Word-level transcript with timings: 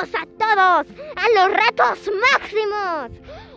A 0.00 0.02
todos 0.02 0.86
a 1.14 1.28
los 1.36 1.52
retos 1.52 2.10
máximos. 2.32 3.10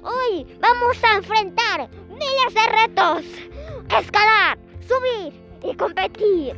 Hoy 0.03 0.45
vamos 0.59 1.01
a 1.01 1.15
enfrentar 1.15 1.89
miles 2.09 2.53
de 2.53 2.65
retos. 2.81 3.23
Escalar, 3.97 4.57
subir 4.85 5.33
y 5.63 5.73
competir. 5.77 6.53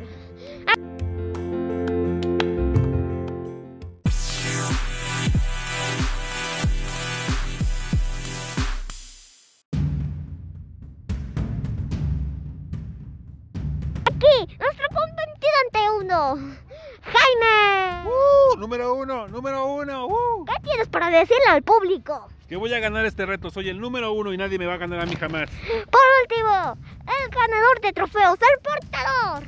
¡Uh! 18.56 18.60
Número 18.60 18.94
uno, 18.94 19.28
número 19.28 19.66
uno. 19.66 20.06
¡Uh! 20.06 20.44
¿Qué 20.46 20.54
tienes 20.62 20.88
para 20.88 21.10
decirle 21.10 21.44
al 21.48 21.62
público? 21.62 22.28
Que 22.48 22.56
voy 22.56 22.72
a 22.72 22.80
ganar 22.80 23.04
este 23.04 23.26
reto. 23.26 23.50
Soy 23.50 23.68
el 23.68 23.80
número 23.80 24.12
uno 24.12 24.32
y 24.32 24.38
nadie 24.38 24.58
me 24.58 24.66
va 24.66 24.74
a 24.74 24.78
ganar 24.78 25.00
a 25.00 25.06
mí 25.06 25.14
jamás. 25.16 25.50
Por 25.50 26.00
último, 26.22 26.78
el 27.00 27.28
ganador 27.30 27.80
de 27.82 27.92
trofeos, 27.92 28.38
el 28.40 28.60
portador, 28.62 29.42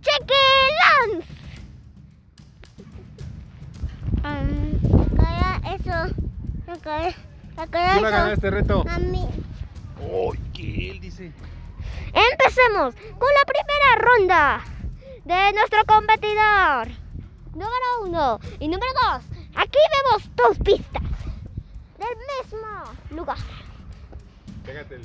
Cheque 0.00 0.34
Lance. 1.12 1.38
Eso. 5.74 6.14
Calla, 6.82 7.14
¿Quién 7.54 8.04
va 8.04 8.08
a 8.08 8.10
ganar 8.10 8.32
este 8.32 8.50
reto? 8.50 8.84
A 8.88 8.98
mí. 8.98 9.28
¡Uy! 10.00 10.38
¿Qué 10.52 10.90
él 10.90 11.00
dice? 11.00 11.32
Empecemos 12.12 12.94
con 12.94 13.28
la 13.28 13.44
primera 13.46 13.94
ronda 13.98 14.64
de 15.24 15.52
nuestro 15.52 15.84
competidor. 15.86 17.07
Número 17.52 18.02
uno 18.04 18.40
y 18.60 18.68
número 18.68 18.92
dos. 18.94 19.22
Aquí 19.54 19.78
vemos 19.96 20.30
dos 20.36 20.58
pistas 20.58 21.02
del 21.98 22.16
mismo 22.44 22.84
lugar. 23.10 23.38
Pégate 24.64 24.96
el... 24.96 25.02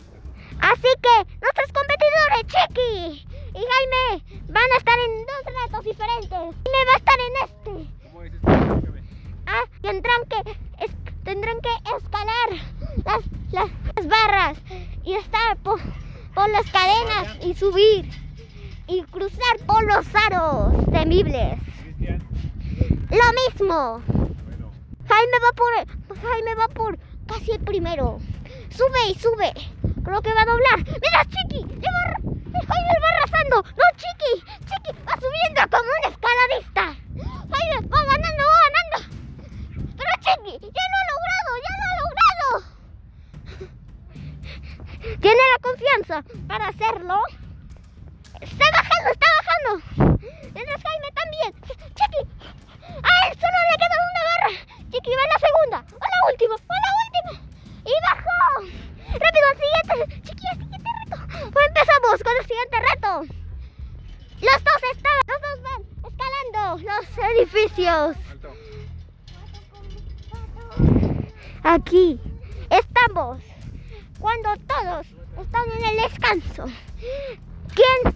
Así 0.59 0.88
que 1.02 1.36
nuestros 1.41 1.71
competidores, 1.73 2.45
Chiqui 2.47 3.25
y 3.55 3.66
Jaime, 3.71 4.23
van 4.49 4.71
a 4.71 4.77
estar 4.77 4.99
en 4.99 5.25
dos 5.25 5.53
retos 5.64 5.86
diferentes. 5.86 6.30
Jaime 6.30 6.86
va 6.88 6.94
a 6.94 6.97
estar 6.97 7.19
en 7.19 7.33
este. 7.44 8.03
¿Cómo 8.03 8.21
es 8.23 8.33
esto? 8.33 8.52
Explícame. 8.52 9.02
Ah, 9.47 9.64
tendrán 9.81 10.21
que, 10.30 10.52
es- 10.86 11.23
tendrán 11.23 11.59
que 11.61 11.69
escalar 11.97 12.49
las, 13.03 13.23
las, 13.52 13.69
las 13.95 14.08
barras 14.08 14.58
y 15.03 15.14
estar 15.16 15.58
por, 15.58 15.80
por 16.36 16.49
las 16.49 16.69
cadenas 16.71 17.38
y 17.44 17.55
subir 17.55 18.09
y 18.88 19.02
cruzar 19.03 19.58
por 19.66 19.83
los 19.86 20.05
aros 20.14 20.73
temibles. 20.91 21.58
Lo 22.03 23.27
mismo. 23.41 24.01
Jaime 25.07 25.37
va 25.43 25.51
por, 25.53 26.17
Jaime 26.21 26.55
va 26.55 26.67
por 26.69 26.97
casi 27.27 27.51
el 27.51 27.59
primero. 27.59 28.19
Sube 28.69 29.09
y 29.09 29.15
sube. 29.15 29.53
Creo 30.03 30.21
que 30.21 30.33
va 30.33 30.41
a 30.41 30.45
doblar. 30.45 30.77
Mira, 30.77 31.25
Chiqui, 31.25 31.63
va 31.63 32.33
Jaime 32.67 32.95
va 33.01 33.09
arrasando. 33.17 33.63
No, 33.63 33.85
Chiqui, 33.95 34.43
Chiqui 34.67 34.91
va 35.07 35.13
subiendo 35.15 35.61
como 35.71 35.89
un 35.89 36.03
escaladista. 36.11 36.83
Jaime 37.51 37.77
va 37.87 37.99
ganando, 38.03 38.43
va 38.53 38.61
ganando. 38.67 38.99
Pero 39.97 40.13
Chiqui, 40.19 40.53
ya 40.59 40.85
lo 40.91 40.95
ha 40.99 41.05
logrado, 41.11 41.49
ya 41.65 41.73
lo 41.79 41.85
ha 41.87 41.95
logrado. 42.03 42.49
Tiene 45.21 45.43
la 45.53 45.59
confianza 45.61 46.15
para 46.47 46.67
hacerlo. 46.67 47.17
Está 48.41 48.65
bajando, 48.71 49.09
está 49.11 49.27
bajando. 49.39 49.71
Mientras 50.53 50.81
Jaime 50.83 51.09
también. 51.13 51.49
Chiqui, 51.95 52.21
a 53.03 53.27
él 53.27 53.33
solo 53.39 53.57
le 53.69 53.75
queda 53.77 53.97
una 54.11 54.23
barra. 54.30 54.52
Chiqui 54.94 55.09
va 55.09 55.23
en 55.23 55.30
la 55.33 55.39
segunda. 55.47 55.77
O 55.91 56.05
la 56.14 56.20
última, 56.31 56.54
o 56.54 56.76
la 56.86 56.92
última. 57.04 57.31
Y 57.83 57.93
bajó. 58.05 58.37
Rápido 59.23 59.45
al 59.49 59.58
siguiente. 59.58 60.21
Chiqui, 60.21 60.48
al 60.48 60.58
siguiente 60.59 60.89
reto. 61.02 61.17
Pues 61.52 61.67
empezamos 61.67 62.23
con 62.23 62.33
el 62.39 62.45
siguiente 62.45 62.77
reto. 62.92 63.11
Los 64.39 64.64
dos 64.64 64.81
están, 64.92 65.17
los 65.27 65.42
dos 65.42 65.58
van 65.64 65.81
escalando 66.11 66.61
los 66.89 67.05
edificios. 67.31 68.17
Aquí 71.64 72.20
estamos 72.70 73.42
cuando 74.20 74.49
todos 74.67 75.08
están 75.42 75.71
en 75.71 75.86
el 75.86 75.98
descanso. 76.04 76.65
¿Quién, 77.73 78.15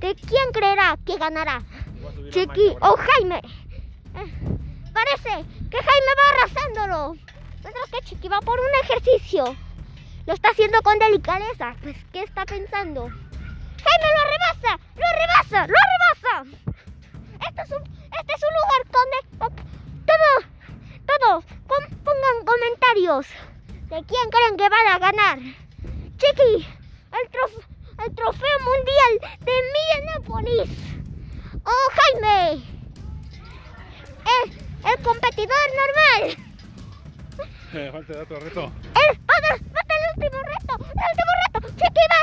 que 0.00 0.14
quién 0.16 0.50
creerá 0.52 0.98
que 1.06 1.16
ganará? 1.18 1.56
A 1.56 1.58
a 1.58 2.30
Chiqui 2.30 2.76
o 2.80 2.96
Jaime. 2.96 3.42
Eh, 4.16 4.58
Parece 4.92 5.44
que 5.70 5.78
Jaime 5.78 6.12
va 6.18 6.30
arrasándolo. 6.42 7.16
Mientras 7.62 7.90
que 7.92 8.00
Chiqui 8.02 8.28
va 8.28 8.40
por 8.40 8.58
un 8.58 8.66
ejercicio. 8.84 9.56
Lo 10.26 10.32
está 10.34 10.50
haciendo 10.50 10.80
con 10.82 10.98
delicadeza. 10.98 11.74
Pues, 11.82 11.96
¿qué 12.12 12.22
está 12.22 12.44
pensando? 12.44 13.08
Jaime 13.08 14.08
lo 14.16 14.24
rebasa, 14.30 14.78
lo 14.96 15.06
rebasa, 15.20 15.66
lo 15.66 15.78
rebasa. 15.92 16.56
Este 17.48 17.62
es 17.62 17.70
un, 17.70 17.82
este 17.82 18.32
es 18.34 18.42
un 18.42 18.54
lugar 18.60 18.82
donde 18.92 19.56
todo, 20.06 20.30
todos 21.06 21.44
pon- 21.66 21.98
pongan 22.04 22.44
comentarios 22.44 23.26
de 23.88 24.04
quién 24.04 24.30
creen 24.30 24.56
que 24.58 24.68
van 24.68 24.86
a 24.88 24.98
ganar. 24.98 25.38
Chiqui, 26.18 26.66
el, 27.12 27.30
trof- 27.30 27.66
el 28.06 28.14
trofeo 28.14 28.58
mundial 28.60 29.36
de 29.40 29.52
Minneapolis. 29.72 30.70
Oh, 31.64 31.90
Jaime. 31.94 32.62
El 34.96 35.02
competidor 35.02 35.66
normal. 35.82 36.36
Falta 37.92 38.22
otro 38.22 38.40
reto. 38.40 38.72
El, 38.84 39.18
otro, 39.20 39.66
falta 39.72 39.94
el 39.94 40.04
último 40.16 40.42
reto. 40.42 40.74
El 40.78 41.06
último 41.10 41.32
reto. 41.44 41.58
Chiqui 41.78 42.04
va. 42.12 42.22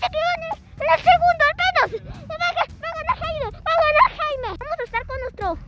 Chiqui 0.00 0.18
va 0.24 0.32
en 0.36 0.42
el, 0.42 0.54
en 0.82 0.88
el 0.94 1.00
segundo 1.08 1.42
apenas. 1.52 1.88
Va 2.28 2.34
a, 2.34 2.52
ga- 2.54 2.70
va 2.82 2.88
a 2.88 2.94
ganar 2.94 3.16
Jaime. 3.18 3.50
Va 3.52 3.72
a 3.72 3.80
ganar 3.84 4.08
Jaime. 4.18 4.48
Vamos 4.58 4.78
a 4.78 4.84
estar 4.84 5.06
con 5.06 5.18
nuestro 5.20 5.58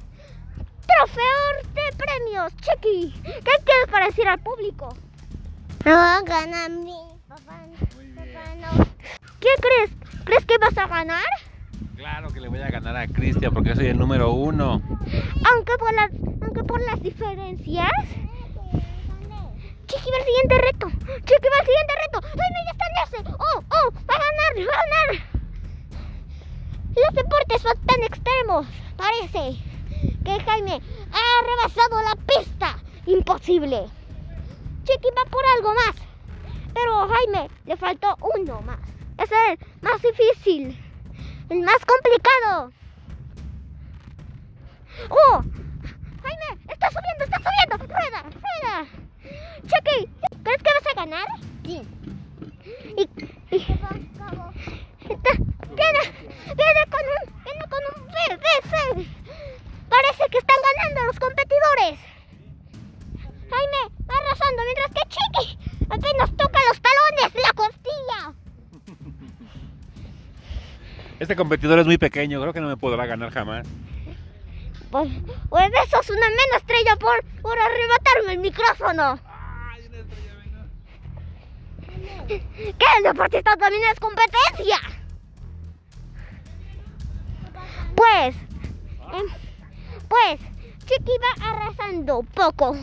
trofeo 0.87 1.43
de 1.75 1.97
premios. 1.97 2.53
Chiqui, 2.57 3.21
¿qué 3.23 3.55
quieres 3.65 3.87
para 3.91 4.07
decir 4.07 4.27
al 4.29 4.39
público? 4.41 4.97
No, 5.85 6.23
gana 6.25 6.65
a 6.65 6.69
mí. 6.69 6.97
Papá, 7.29 7.61
Muy 7.95 8.07
bien. 8.07 8.61
no. 8.61 8.87
¿Qué 9.39 9.49
crees? 9.61 9.91
¿Crees 10.25 10.45
que 10.47 10.59
vas 10.59 10.77
a 10.77 10.87
ganar? 10.87 11.25
Claro 12.01 12.33
que 12.33 12.41
le 12.41 12.49
voy 12.49 12.63
a 12.63 12.71
ganar 12.71 12.97
a 12.97 13.07
Cristian 13.07 13.53
porque 13.53 13.77
soy 13.77 13.89
el 13.89 13.99
número 13.99 14.33
uno. 14.33 14.81
Aunque 15.53 15.77
por 15.79 15.93
las, 15.93 16.11
aunque 16.41 16.65
por 16.65 16.81
las 16.81 17.03
diferencias. 17.03 17.91
Chiqui 19.87 20.11
va 20.11 20.17
al 20.17 20.25
siguiente 20.25 20.59
reto. 20.63 20.89
Chiqui 20.89 21.49
va 21.53 21.59
al 21.61 21.67
siguiente 21.67 21.95
reto. 22.01 22.21
Ya 22.23 22.71
está 22.71 22.85
en 22.87 22.97
ese. 23.05 23.35
Oh, 23.39 23.59
oh, 23.59 23.93
va 24.09 24.15
a 24.15 24.19
ganar, 24.19 24.67
va 24.67 24.73
a 24.73 24.83
ganar. 24.87 25.09
Los 26.97 27.15
deportes 27.15 27.61
son 27.61 27.77
tan 27.85 28.03
extremos. 28.03 28.67
Parece 28.97 29.63
que 30.25 30.41
Jaime 30.41 30.81
ha 31.13 31.45
rebasado 31.45 32.01
la 32.01 32.17
pista. 32.17 32.79
Imposible. 33.05 33.91
Chiqui 34.85 35.09
va 35.11 35.31
por 35.31 35.45
algo 35.55 35.75
más. 35.75 35.97
Pero 36.73 37.03
a 37.03 37.09
Jaime 37.09 37.51
le 37.67 37.77
faltó 37.77 38.17
uno 38.39 38.63
más. 38.63 38.79
Es 39.19 39.31
el 39.31 39.59
más 39.83 40.01
difícil. 40.01 40.90
El 41.51 41.61
más 41.61 41.85
complicado. 41.85 42.73
¡Oh! 45.11 45.43
¡Jaime! 46.23 46.63
¡Está 46.69 46.89
subiendo! 46.91 47.25
¡Está 47.25 47.39
subiendo! 47.39 47.95
¡Rueda! 47.95 48.23
¡Rueda! 48.23 48.87
¡Chucky! 49.63 50.09
¿Crees 50.43 50.63
que 50.63 50.71
vas 50.73 50.87
a 50.91 50.95
ganar? 50.95 51.27
Sí 51.65 51.83
está, 55.13 55.33
viene, 55.75 56.01
viene 56.57 56.83
con 56.91 57.05
un, 57.17 57.45
viene 57.45 57.65
con 57.69 57.83
un 57.91 58.07
BBC. 58.07 59.09
Parece 59.89 60.25
que 60.31 60.39
están 60.39 60.57
ganando 60.77 61.05
los 61.07 61.19
competidores. 61.19 61.99
Jaime 63.51 63.83
va 64.09 64.15
arrasando 64.17 64.63
mientras 64.63 64.91
que 64.95 65.09
Chiqui 65.09 65.59
apenas 65.89 66.37
toca 66.37 66.61
los 66.69 66.81
talones, 66.81 67.35
la 67.35 67.53
costilla. 67.55 68.35
Este 71.19 71.30
competidor 71.41 71.79
es 71.79 71.87
muy 71.87 71.97
pequeño, 71.97 72.39
creo 72.39 72.53
que 72.53 72.61
no 72.61 72.69
me 72.69 72.77
podrá 72.77 73.07
ganar 73.07 73.31
jamás. 73.31 73.67
Pues, 74.91 75.09
pues 75.49 75.71
eso 75.87 76.01
es 76.03 76.11
una 76.11 76.29
menos 76.29 76.57
estrella 76.57 76.97
por, 76.97 77.25
por 77.41 77.59
arrebatarme 77.59 78.33
el 78.35 78.41
micrófono. 78.41 79.19
¡Ay, 79.25 79.87
una 79.87 79.99
estrella 80.01 80.35
menos! 80.45 80.69
Que 82.29 82.87
el 82.99 83.05
deportista 83.05 83.57
también 83.57 83.83
es 83.91 83.99
competencia. 83.99 84.77
Pues, 87.97 88.37
em, 89.15 89.27
pues, 90.09 90.41
Chiqui 90.81 91.13
va 91.23 91.49
arrasando 91.49 92.23
poco. 92.35 92.77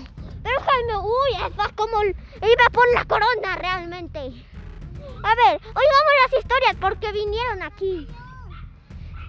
Pero 0.44 0.62
Jaime, 0.62 0.98
uy, 0.98 1.54
va 1.60 1.70
como 1.76 2.04
iba 2.04 2.70
por 2.74 2.92
la 2.96 3.06
corona 3.06 3.56
realmente. 3.58 4.20
A 4.20 5.36
ver, 5.36 5.62
oigamos 5.62 6.14
las 6.24 6.40
historias 6.40 6.76
porque 6.80 7.12
vinieron 7.12 7.62
aquí. 7.62 8.08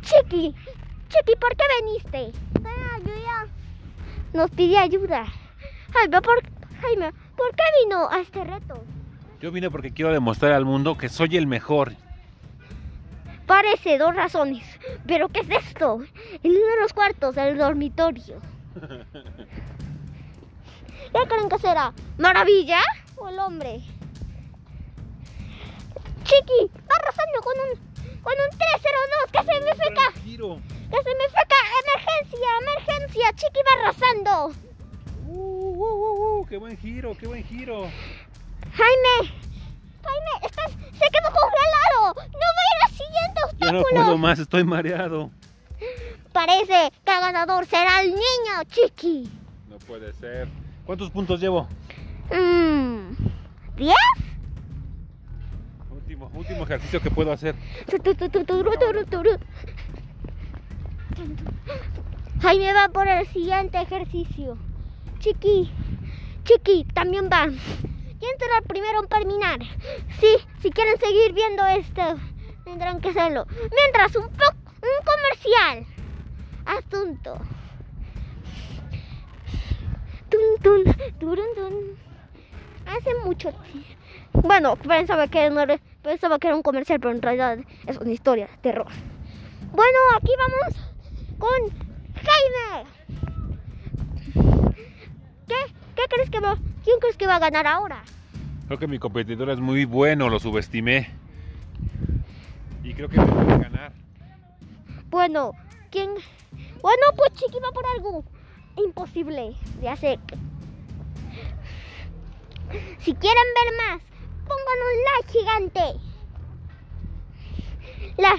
Chiqui, 0.08 0.54
Chiqui, 1.10 1.36
¿por 1.38 1.54
qué 1.54 1.64
viniste? 1.82 2.32
nos 4.32 4.50
pidió 4.50 4.78
ayuda. 4.78 5.26
Jaime, 5.92 6.20
¿por, 6.22 6.42
Jaime, 6.80 7.12
¿por 7.36 7.54
qué 7.54 7.62
vino 7.82 8.08
a 8.08 8.20
este 8.20 8.42
reto? 8.42 8.82
Yo 9.40 9.52
vine 9.52 9.70
porque 9.70 9.92
quiero 9.92 10.12
demostrar 10.12 10.52
al 10.52 10.64
mundo 10.64 10.96
que 10.96 11.10
soy 11.10 11.36
el 11.36 11.46
mejor. 11.46 11.92
Parece 13.46 13.98
dos 13.98 14.14
razones. 14.14 14.64
¿Pero 15.06 15.28
qué 15.28 15.40
es 15.40 15.50
esto? 15.50 16.02
En 16.42 16.50
uno 16.52 16.66
de 16.66 16.80
los 16.80 16.92
cuartos 16.94 17.34
del 17.34 17.58
dormitorio. 17.58 18.40
¿Qué 21.12 21.28
creen 21.28 21.48
que 21.48 21.58
será? 21.58 21.92
¿Maravilla 22.16 22.80
o 23.16 23.28
el 23.28 23.38
hombre? 23.38 23.80
Chiqui, 26.24 26.70
va 26.88 26.94
arrasando 26.96 27.40
con 27.42 27.54
un, 27.58 27.87
con 28.28 28.36
un 28.44 28.50
302 28.58 29.32
que 29.32 29.52
se 29.52 29.60
me 29.64 29.74
feca. 29.74 30.12
Giro. 30.22 30.60
Que 30.90 31.02
se 31.02 31.14
me 31.16 31.26
feca. 31.28 31.58
Emergencia, 31.84 32.48
emergencia. 32.60 33.32
Chiqui 33.32 33.60
va 33.66 33.72
arrasando. 33.80 34.32
Uh, 35.26 35.32
uh, 35.32 35.94
uh, 35.94 36.40
uh, 36.40 36.46
qué 36.46 36.58
buen 36.58 36.76
giro, 36.76 37.16
qué 37.18 37.26
buen 37.26 37.42
giro. 37.44 37.86
Jaime, 38.76 39.32
Jaime, 40.02 40.46
estás, 40.46 40.72
se 40.72 41.10
quedó 41.10 41.30
congelado. 41.32 42.14
No 42.16 42.48
va 42.56 42.62
a 42.64 42.70
ir 42.74 42.80
al 42.84 42.90
siguiente 42.90 43.40
Yo 43.60 43.72
no 43.72 43.80
obstáculo. 43.80 43.84
puedo 43.90 44.18
más, 44.18 44.38
estoy 44.38 44.64
mareado. 44.64 45.30
Parece 46.32 46.92
que 47.04 47.12
el 47.12 47.20
ganador 47.20 47.66
será 47.66 48.02
el 48.02 48.10
niño, 48.10 48.64
Chiqui. 48.68 49.30
No 49.68 49.78
puede 49.78 50.12
ser. 50.14 50.48
¿Cuántos 50.84 51.10
puntos 51.10 51.40
llevo? 51.40 51.66
Mmm. 52.30 53.14
¿Diez? 53.76 53.96
Último, 56.18 56.30
último 56.38 56.62
ejercicio 56.64 57.00
que 57.00 57.10
puedo 57.10 57.30
hacer. 57.32 57.54
Jaime 62.40 62.72
va 62.72 62.88
por 62.88 63.06
el 63.08 63.26
siguiente 63.28 63.80
ejercicio. 63.80 64.58
Chiqui, 65.20 65.70
Chiqui 66.44 66.84
también 66.92 67.28
va. 67.30 67.44
¿Quién 67.46 68.32
será 68.38 68.58
el 68.58 68.64
primero 68.64 69.00
en 69.02 69.08
terminar? 69.08 69.58
Sí, 70.20 70.36
si 70.60 70.70
quieren 70.70 70.98
seguir 70.98 71.32
viendo 71.32 71.64
esto, 71.66 72.02
tendrán 72.64 73.00
que 73.00 73.10
hacerlo. 73.10 73.46
Mientras, 73.74 74.16
un, 74.16 74.28
po- 74.28 74.54
un 74.82 75.04
comercial. 75.04 75.86
Asunto. 76.66 77.38
Tun, 80.28 80.62
tun, 80.62 80.96
turun, 81.20 81.46
tun. 81.54 81.74
Hace 82.86 83.14
mucho 83.24 83.52
tiempo. 83.52 83.88
Bueno, 84.32 84.76
pensaba 84.76 85.26
que, 85.28 85.48
no 85.50 85.64
pensaba 86.08 86.38
que 86.38 86.46
era 86.46 86.56
un 86.56 86.62
comercial, 86.62 86.98
pero 87.00 87.12
en 87.14 87.20
realidad 87.20 87.58
es 87.86 87.98
una 87.98 88.10
historia 88.10 88.46
de 88.46 88.56
terror. 88.58 88.86
Bueno, 89.72 89.98
aquí 90.16 90.32
vamos 90.38 90.74
con 91.38 91.60
Jaime. 92.14 92.88
¿Qué? 95.46 95.54
¿Qué 95.94 96.02
crees 96.08 96.30
que 96.30 96.40
va? 96.40 96.56
¿Quién 96.82 96.98
crees 96.98 97.18
que 97.18 97.26
va 97.26 97.36
a 97.36 97.38
ganar 97.38 97.66
ahora? 97.66 98.02
Creo 98.66 98.78
que 98.78 98.86
mi 98.86 98.98
competidor 98.98 99.50
es 99.50 99.60
muy 99.60 99.84
bueno, 99.84 100.30
lo 100.30 100.40
subestimé. 100.40 101.10
Y 102.82 102.94
creo 102.94 103.10
que 103.10 103.20
me 103.20 103.26
puede 103.26 103.58
ganar. 103.58 103.92
Bueno, 105.10 105.52
¿quién? 105.90 106.10
Bueno, 106.80 107.02
pues 107.16 107.34
Chiqui 107.34 107.58
va 107.60 107.70
por 107.70 107.84
algo 107.84 108.24
imposible 108.76 109.54
de 109.80 109.88
hacer. 109.90 110.18
Si 113.00 113.14
quieren 113.14 113.44
ver 113.54 113.74
más, 113.76 114.07
pongan 114.48 114.78
un 114.88 114.96
like 115.04 115.32
gigante. 115.32 116.00
La, 118.16 118.34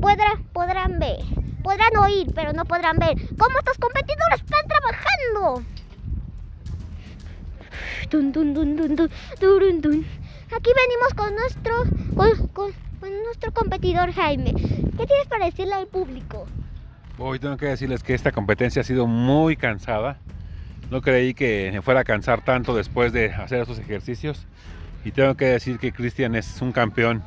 podrá- 0.00 0.42
podrán 0.52 0.98
ver, 0.98 1.18
podrán 1.62 1.96
oír, 1.98 2.26
pero 2.34 2.52
no 2.52 2.64
podrán 2.64 2.98
ver 2.98 3.14
cómo 3.38 3.58
estos 3.58 3.78
competidores 3.78 4.40
están 4.44 4.66
trabajando. 4.66 5.64
Tun, 8.10 8.32
turun, 8.32 9.80
tun. 9.80 10.06
Aquí 10.54 10.70
venimos 10.76 11.14
con 11.16 11.34
nuestro, 11.34 11.84
con, 12.16 12.46
con- 12.48 12.72
con 13.00 13.22
nuestro 13.24 13.52
competidor 13.52 14.12
Jaime. 14.12 14.52
¿Qué 14.54 15.06
tienes 15.06 15.26
para 15.28 15.46
decirle 15.46 15.74
al 15.74 15.86
público? 15.86 16.46
Hoy 17.18 17.38
tengo 17.38 17.56
que 17.56 17.66
decirles 17.66 18.02
que 18.02 18.14
esta 18.14 18.32
competencia 18.32 18.82
ha 18.82 18.84
sido 18.84 19.06
muy 19.06 19.56
cansada. 19.56 20.18
No 20.90 21.00
creí 21.00 21.32
que 21.34 21.70
me 21.72 21.80
fuera 21.80 22.00
a 22.00 22.04
cansar 22.04 22.44
tanto 22.44 22.74
después 22.74 23.12
de 23.12 23.32
hacer 23.32 23.60
estos 23.62 23.78
ejercicios. 23.78 24.46
Y 25.04 25.10
tengo 25.10 25.34
que 25.34 25.46
decir 25.46 25.78
que 25.78 25.92
Cristian 25.92 26.34
es 26.34 26.60
un 26.62 26.72
campeón. 26.72 27.22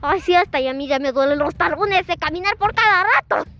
Ay, 0.00 0.20
sí, 0.20 0.34
hasta 0.34 0.60
y 0.60 0.68
a 0.68 0.74
mí 0.74 0.86
ya 0.86 0.98
me 0.98 1.12
duelen 1.12 1.38
los 1.38 1.54
talones 1.54 2.06
de 2.06 2.16
caminar 2.16 2.56
por 2.56 2.74
cada 2.74 3.04
rato. 3.04 3.50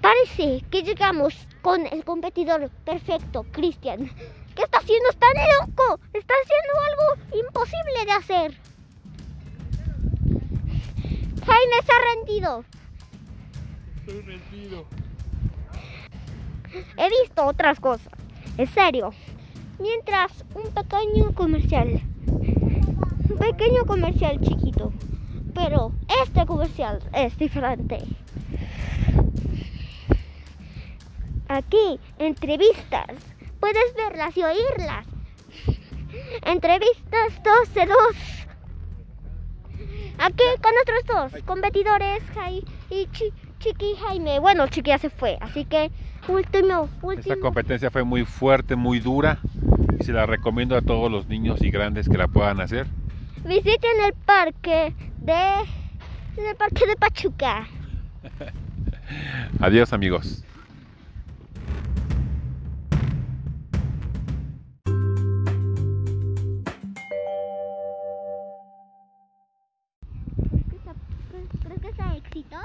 Parece 0.00 0.64
que 0.70 0.82
llegamos 0.82 1.34
con 1.60 1.86
el 1.86 2.04
competidor 2.04 2.70
perfecto, 2.84 3.44
Cristian. 3.52 4.10
¿Qué 4.54 4.62
está 4.62 4.78
haciendo? 4.78 5.08
Está 5.10 5.26
loco. 5.60 6.00
Está 6.12 6.34
haciendo 6.42 6.80
algo 6.88 7.46
imposible 7.46 8.04
de 8.04 8.12
hacer. 8.12 8.58
Jaime 11.46 11.74
se 11.84 11.92
ha 11.92 12.14
rendido. 12.14 12.64
Estoy 13.96 14.20
rendido. 14.22 14.86
He 16.96 17.08
visto 17.22 17.44
otras 17.44 17.80
cosas. 17.80 18.12
En 18.58 18.66
serio. 18.68 19.12
Mientras 19.82 20.44
un 20.54 20.70
pequeño 20.72 21.34
comercial. 21.34 22.00
Un 22.26 23.36
pequeño 23.38 23.84
comercial 23.84 24.40
chiquito. 24.40 24.92
Pero 25.54 25.92
este 26.24 26.46
comercial 26.46 27.00
es 27.12 27.36
diferente. 27.36 27.98
Aquí, 31.48 31.98
entrevistas. 32.18 33.06
Puedes 33.60 33.94
verlas 33.96 34.36
y 34.36 34.42
oírlas. 34.44 35.06
Entrevistas 36.46 37.42
2 37.44 37.74
de 37.74 37.86
2. 37.86 37.96
Aquí 40.18 40.44
con 40.62 40.72
nuestros 40.74 41.32
dos 41.32 41.42
competidores, 41.44 42.22
Jai 42.34 42.62
y 42.90 43.06
Chi- 43.06 43.32
Chiqui 43.58 43.92
y 43.92 43.96
Jaime. 43.96 44.38
Bueno, 44.38 44.66
Chiqui 44.68 44.90
ya 44.90 44.98
se 44.98 45.10
fue, 45.10 45.36
así 45.40 45.64
que 45.64 45.90
último, 46.28 46.84
Esta 46.84 47.06
último. 47.06 47.40
competencia 47.40 47.90
fue 47.90 48.04
muy 48.04 48.24
fuerte, 48.24 48.76
muy 48.76 49.00
dura. 49.00 49.38
Y 50.02 50.04
se 50.04 50.12
la 50.12 50.26
recomiendo 50.26 50.76
a 50.76 50.82
todos 50.82 51.08
los 51.08 51.28
niños 51.28 51.62
y 51.62 51.70
grandes 51.70 52.08
que 52.08 52.18
la 52.18 52.26
puedan 52.26 52.60
hacer. 52.60 52.88
Visiten 53.44 54.00
el 54.04 54.12
parque 54.14 54.96
de 55.18 55.60
en 56.36 56.46
el 56.50 56.56
parque 56.56 56.88
de 56.88 56.96
Pachuca. 56.96 57.68
Adiós 59.60 59.92
amigos. 59.92 60.42
¿Crees 71.62 71.80
que 71.80 71.92
sea 71.94 72.16
éxito? 72.16 72.56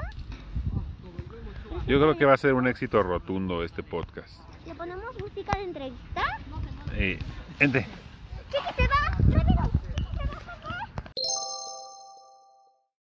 Yo 1.86 2.00
creo 2.00 2.16
que 2.16 2.24
va 2.24 2.34
a 2.34 2.36
ser 2.36 2.54
un 2.54 2.66
éxito 2.66 3.00
rotundo 3.04 3.62
este 3.62 3.84
podcast. 3.84 4.40
¿Le 4.66 4.74
ponemos 4.74 5.04
música 5.20 5.56
de 5.56 5.64
entrevista? 5.64 6.37
Eh, 7.00 7.16
gente, 7.60 7.86